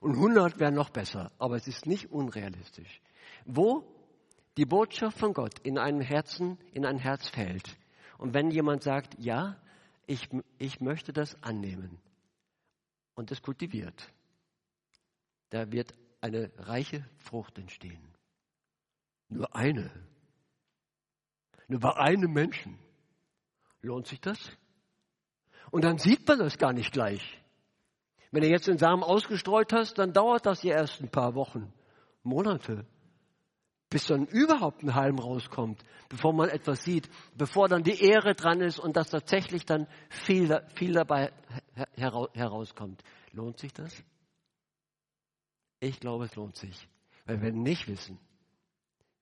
[0.00, 1.32] Und 100 wäre noch besser.
[1.38, 3.00] Aber es ist nicht unrealistisch.
[3.44, 3.84] Wo
[4.56, 7.76] die Botschaft von Gott in einem Herzen, in ein Herz fällt.
[8.18, 9.56] Und wenn jemand sagt, ja,
[10.06, 10.28] ich,
[10.58, 11.98] ich möchte das annehmen.
[13.14, 14.10] Und es kultiviert.
[15.50, 18.09] Da wird eine reiche Frucht entstehen.
[19.30, 19.90] Nur eine.
[21.68, 22.78] Nur bei einem Menschen.
[23.80, 24.38] Lohnt sich das?
[25.70, 27.40] Und dann sieht man das gar nicht gleich.
[28.32, 31.72] Wenn du jetzt den Samen ausgestreut hast, dann dauert das die ersten paar Wochen,
[32.22, 32.86] Monate,
[33.88, 38.60] bis dann überhaupt ein Halm rauskommt, bevor man etwas sieht, bevor dann die Ehre dran
[38.60, 41.32] ist und dass tatsächlich dann viel, viel dabei
[41.96, 43.02] herauskommt.
[43.32, 44.04] Lohnt sich das?
[45.80, 46.88] Ich glaube, es lohnt sich,
[47.24, 48.18] weil wir nicht wissen,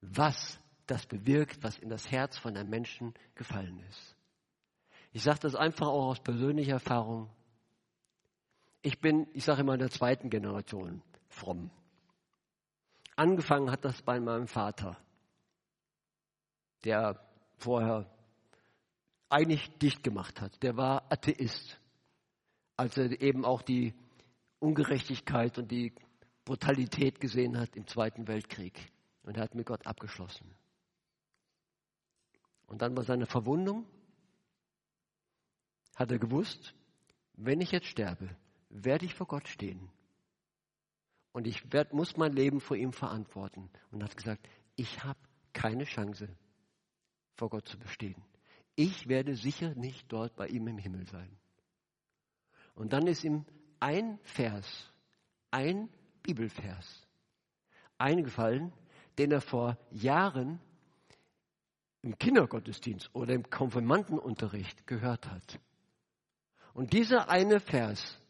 [0.01, 4.17] was das bewirkt, was in das Herz von einem Menschen gefallen ist.
[5.13, 7.31] Ich sage das einfach auch aus persönlicher Erfahrung.
[8.83, 11.71] Ich bin, ich sage immer, in der zweiten Generation fromm.
[13.17, 14.97] Angefangen hat das bei meinem Vater,
[16.85, 17.21] der
[17.57, 18.07] vorher
[19.29, 20.63] eigentlich dicht gemacht hat.
[20.63, 21.81] Der war Atheist,
[22.77, 23.95] als er eben auch die
[24.61, 25.93] Ungerechtigkeit und die
[26.45, 28.91] Brutalität gesehen hat im Zweiten Weltkrieg.
[29.29, 30.55] Und er hat mit Gott abgeschlossen.
[32.67, 33.85] Und dann war seine Verwundung,
[35.97, 36.75] hat er gewusst,
[37.35, 38.35] wenn ich jetzt sterbe,
[38.71, 39.91] werde ich vor Gott stehen.
[41.33, 43.69] Und ich werd, muss mein Leben vor ihm verantworten.
[43.91, 45.21] Und hat gesagt, ich habe
[45.53, 46.35] keine Chance,
[47.35, 48.25] vor Gott zu bestehen.
[48.77, 51.37] Ich werde sicher nicht dort bei ihm im Himmel sein.
[52.75, 53.45] Und dann ist ihm
[53.79, 54.91] ein Vers,
[55.51, 55.91] ein
[56.23, 57.07] Bibelvers
[57.99, 58.73] eingefallen,
[59.19, 60.61] den er vor Jahren
[62.03, 65.61] im Kindergottesdienst oder im Konfirmandenunterricht gehört hat.
[66.73, 68.21] Und dieser eine Vers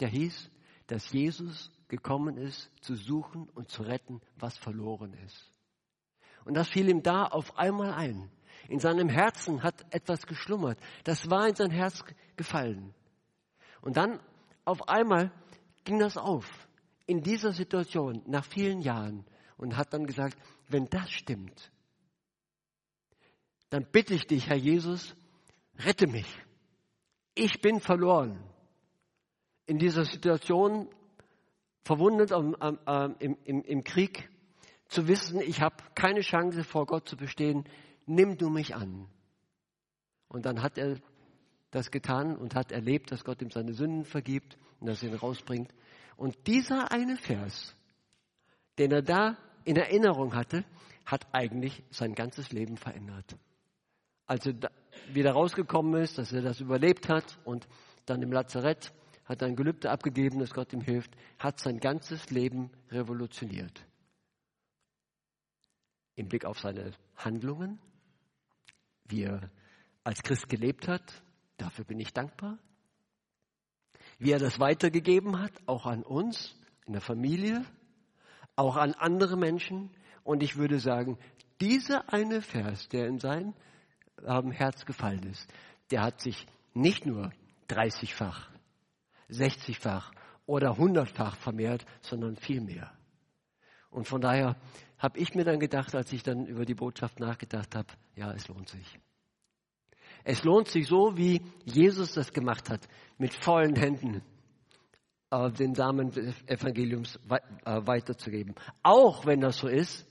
[0.00, 0.50] der hieß,
[0.86, 5.50] dass Jesus gekommen ist, zu suchen und zu retten, was verloren ist.
[6.44, 8.30] Und das fiel ihm da auf einmal ein.
[8.68, 10.78] In seinem Herzen hat etwas geschlummert.
[11.04, 12.04] Das war in sein Herz
[12.36, 12.94] gefallen.
[13.80, 14.20] Und dann
[14.64, 15.32] auf einmal
[15.84, 16.46] ging das auf.
[17.06, 19.24] In dieser Situation, nach vielen Jahren.
[19.60, 20.38] Und hat dann gesagt,
[20.68, 21.70] wenn das stimmt,
[23.68, 25.14] dann bitte ich dich, Herr Jesus,
[25.78, 26.26] rette mich.
[27.34, 28.42] Ich bin verloren.
[29.66, 30.88] In dieser Situation,
[31.84, 34.30] verwundet am, am, im, im, im Krieg,
[34.88, 37.64] zu wissen, ich habe keine Chance vor Gott zu bestehen,
[38.06, 39.10] nimm du mich an.
[40.28, 40.98] Und dann hat er
[41.70, 45.16] das getan und hat erlebt, dass Gott ihm seine Sünden vergibt und dass er ihn
[45.16, 45.70] rausbringt.
[46.16, 47.76] Und dieser eine Vers,
[48.78, 50.64] den er da in Erinnerung hatte,
[51.04, 53.36] hat eigentlich sein ganzes Leben verändert.
[54.26, 54.54] Als er
[55.12, 57.66] wieder rausgekommen ist, dass er das überlebt hat und
[58.06, 58.92] dann im Lazarett
[59.24, 63.84] hat er ein Gelübde abgegeben, dass Gott ihm hilft, hat sein ganzes Leben revolutioniert.
[66.16, 67.78] Im Blick auf seine Handlungen,
[69.04, 69.50] wie er
[70.04, 71.22] als Christ gelebt hat,
[71.56, 72.58] dafür bin ich dankbar.
[74.18, 76.54] Wie er das weitergegeben hat, auch an uns,
[76.86, 77.64] in der Familie,
[78.60, 79.90] auch an andere Menschen.
[80.22, 81.18] Und ich würde sagen,
[81.60, 83.54] dieser eine Vers, der in sein
[84.24, 85.50] ähm, Herz gefallen ist,
[85.90, 87.32] der hat sich nicht nur
[87.68, 88.50] 30-fach,
[89.30, 90.12] 60-fach
[90.46, 92.92] oder 100-fach vermehrt, sondern viel mehr.
[93.90, 94.56] Und von daher
[94.98, 98.46] habe ich mir dann gedacht, als ich dann über die Botschaft nachgedacht habe, ja, es
[98.48, 98.98] lohnt sich.
[100.22, 102.86] Es lohnt sich so, wie Jesus das gemacht hat,
[103.16, 104.22] mit vollen Händen
[105.30, 108.54] den Samen des Evangeliums äh, weiterzugeben.
[108.82, 110.06] Auch wenn das so ist,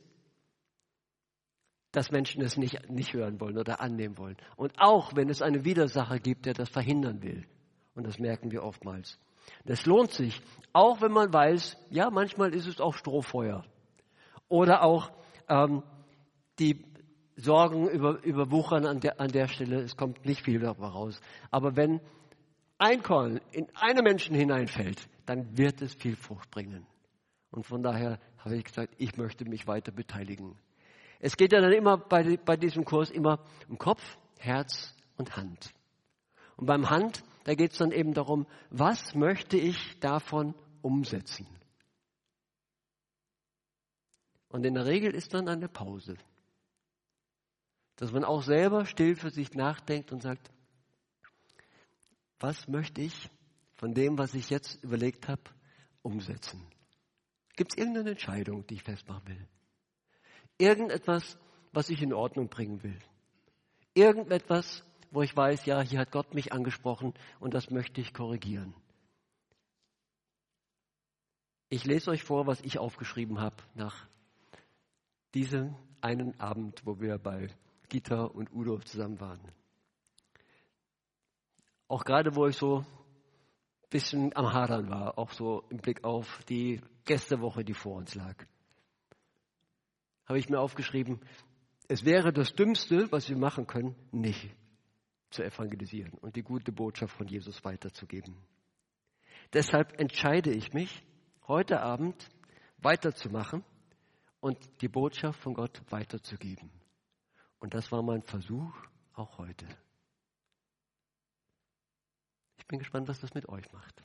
[1.91, 4.37] dass Menschen es nicht, nicht hören wollen oder annehmen wollen.
[4.55, 7.45] Und auch wenn es einen Widersacher gibt, der das verhindern will.
[7.95, 9.19] Und das merken wir oftmals.
[9.65, 10.39] Das lohnt sich,
[10.73, 13.65] auch wenn man weiß, ja, manchmal ist es auch Strohfeuer.
[14.47, 15.11] Oder auch
[15.47, 15.83] ähm,
[16.59, 16.85] die
[17.35, 21.19] Sorgen über, überwuchern an der, an der Stelle, es kommt nicht viel dabei raus.
[21.51, 21.99] Aber wenn
[22.79, 26.87] ein Korn in einen Menschen hineinfällt, dann wird es viel Frucht bringen.
[27.51, 30.57] Und von daher habe ich gesagt, ich möchte mich weiter beteiligen.
[31.19, 35.73] Es geht ja dann immer bei, bei diesem Kurs immer um Kopf, Herz und Hand.
[36.55, 41.47] Und beim Hand, da geht es dann eben darum, was möchte ich davon umsetzen?
[44.47, 46.17] Und in der Regel ist dann eine Pause.
[47.97, 50.49] Dass man auch selber still für sich nachdenkt und sagt,
[52.39, 53.29] was möchte ich
[53.75, 55.41] von dem, was ich jetzt überlegt habe,
[56.01, 56.61] umsetzen?
[57.55, 59.47] Gibt es irgendeine Entscheidung, die ich festmachen will?
[60.57, 61.37] Irgendetwas,
[61.71, 62.99] was ich in Ordnung bringen will.
[63.93, 68.73] Irgendetwas, wo ich weiß, ja, hier hat Gott mich angesprochen und das möchte ich korrigieren.
[71.69, 74.07] Ich lese euch vor, was ich aufgeschrieben habe nach
[75.33, 77.49] diesem einen Abend, wo wir bei
[77.89, 79.41] Gita und Udo zusammen waren.
[81.89, 82.85] Auch gerade, wo ich so ein
[83.89, 88.45] bisschen am Hadern war, auch so im Blick auf die Gästewoche, die vor uns lag
[90.29, 91.19] habe ich mir aufgeschrieben,
[91.87, 94.55] es wäre das Dümmste, was wir machen können, nicht
[95.31, 98.37] zu evangelisieren und die gute Botschaft von Jesus weiterzugeben.
[99.53, 101.03] Deshalb entscheide ich mich,
[101.47, 102.29] heute Abend
[102.77, 103.63] weiterzumachen
[104.39, 106.69] und die Botschaft von Gott weiterzugeben.
[107.59, 108.71] Und das war mein Versuch
[109.13, 109.65] auch heute.
[112.69, 114.03] Ich bin gespannt, was das mit euch macht.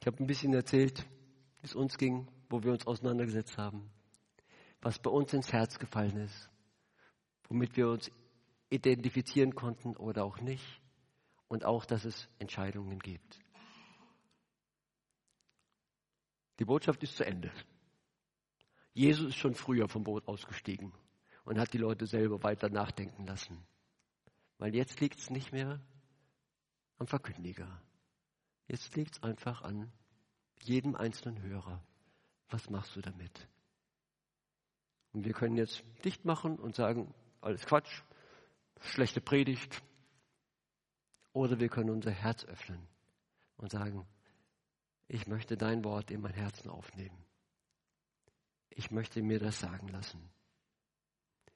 [0.00, 1.04] Ich habe ein bisschen erzählt,
[1.60, 3.90] wie es uns ging, wo wir uns auseinandergesetzt haben,
[4.80, 6.48] was bei uns ins Herz gefallen ist,
[7.50, 8.10] womit wir uns
[8.70, 10.64] identifizieren konnten oder auch nicht
[11.48, 13.38] und auch, dass es Entscheidungen gibt.
[16.58, 17.52] Die Botschaft ist zu Ende.
[18.94, 20.94] Jesus ist schon früher vom Boot ausgestiegen
[21.44, 23.62] und hat die Leute selber weiter nachdenken lassen.
[24.58, 25.80] Weil jetzt liegt es nicht mehr
[26.98, 27.80] am Verkündiger.
[28.68, 29.92] Jetzt liegt es einfach an
[30.62, 31.82] jedem einzelnen Hörer.
[32.48, 33.48] Was machst du damit?
[35.12, 38.02] Und wir können jetzt dicht machen und sagen, alles Quatsch,
[38.80, 39.82] schlechte Predigt.
[41.32, 42.86] Oder wir können unser Herz öffnen
[43.56, 44.06] und sagen,
[45.08, 47.24] ich möchte dein Wort in mein Herzen aufnehmen.
[48.70, 50.28] Ich möchte mir das sagen lassen.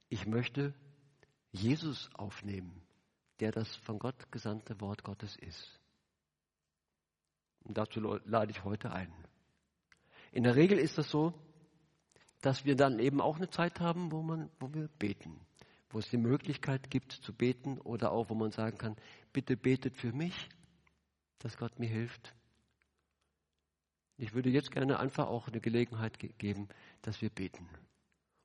[0.08, 0.74] Ich möchte
[1.52, 2.82] Jesus aufnehmen,
[3.40, 5.80] der das von Gott gesandte Wort Gottes ist.
[7.64, 9.12] Und dazu lade ich heute ein.
[10.32, 11.34] In der Regel ist das so,
[12.40, 15.40] dass wir dann eben auch eine Zeit haben, wo, man, wo wir beten,
[15.90, 18.96] wo es die Möglichkeit gibt zu beten oder auch, wo man sagen kann,
[19.32, 20.48] bitte betet für mich
[21.40, 22.34] dass Gott mir hilft.
[24.16, 26.68] Ich würde jetzt gerne einfach auch eine Gelegenheit ge geben,
[27.02, 27.68] dass wir beten,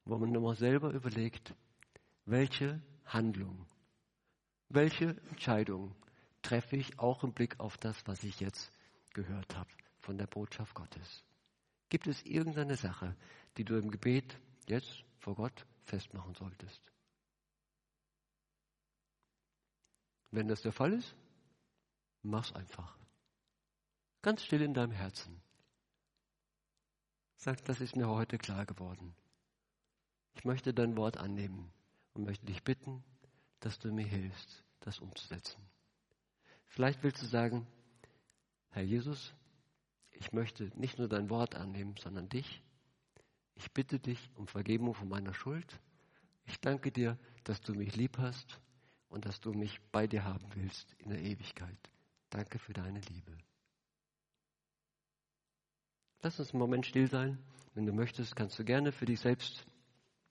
[0.06, 1.54] wo man nochmal selber überlegt,
[2.26, 3.68] welche Handlung,
[4.76, 5.96] welche Entscheidung
[6.42, 8.72] treffe ich auch im Blick auf das, was ich jetzt
[9.14, 9.70] gehört habe
[10.00, 11.24] von der Botschaft Gottes.
[11.90, 13.16] Gibt es irgendeine Sache,
[13.58, 16.82] die du im Gebet jetzt vor Gott festmachen solltest?
[20.32, 21.16] Wenn das der Fall ist,
[22.22, 22.98] mach's einfach.
[24.22, 25.42] Ganz still in deinem Herzen.
[27.38, 29.16] Sag, das ist mir heute klar geworden.
[30.34, 31.72] Ich möchte dein Wort annehmen
[32.14, 33.04] und möchte dich bitten,
[33.62, 35.62] dass du mir hilfst, das umzusetzen.
[36.68, 37.68] Vielleicht willst du sagen,
[38.70, 39.34] Herr Jesus,
[40.12, 42.62] ich möchte nicht nur dein Wort annehmen, sondern dich.
[43.56, 45.80] Ich bitte dich um Vergebung von meiner Schuld.
[46.46, 48.60] Ich danke dir, dass du mich lieb hast
[49.10, 51.78] und dass du mich bei dir haben willst in der Ewigkeit.
[52.30, 53.38] Danke für deine Liebe.
[56.22, 57.38] Lass uns einen Moment still sein.
[57.74, 59.66] Wenn du möchtest, kannst du gerne für dich selbst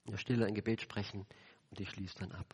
[0.03, 1.25] in der Stille ein Gebet sprechen
[1.69, 2.53] und ich schließe dann ab.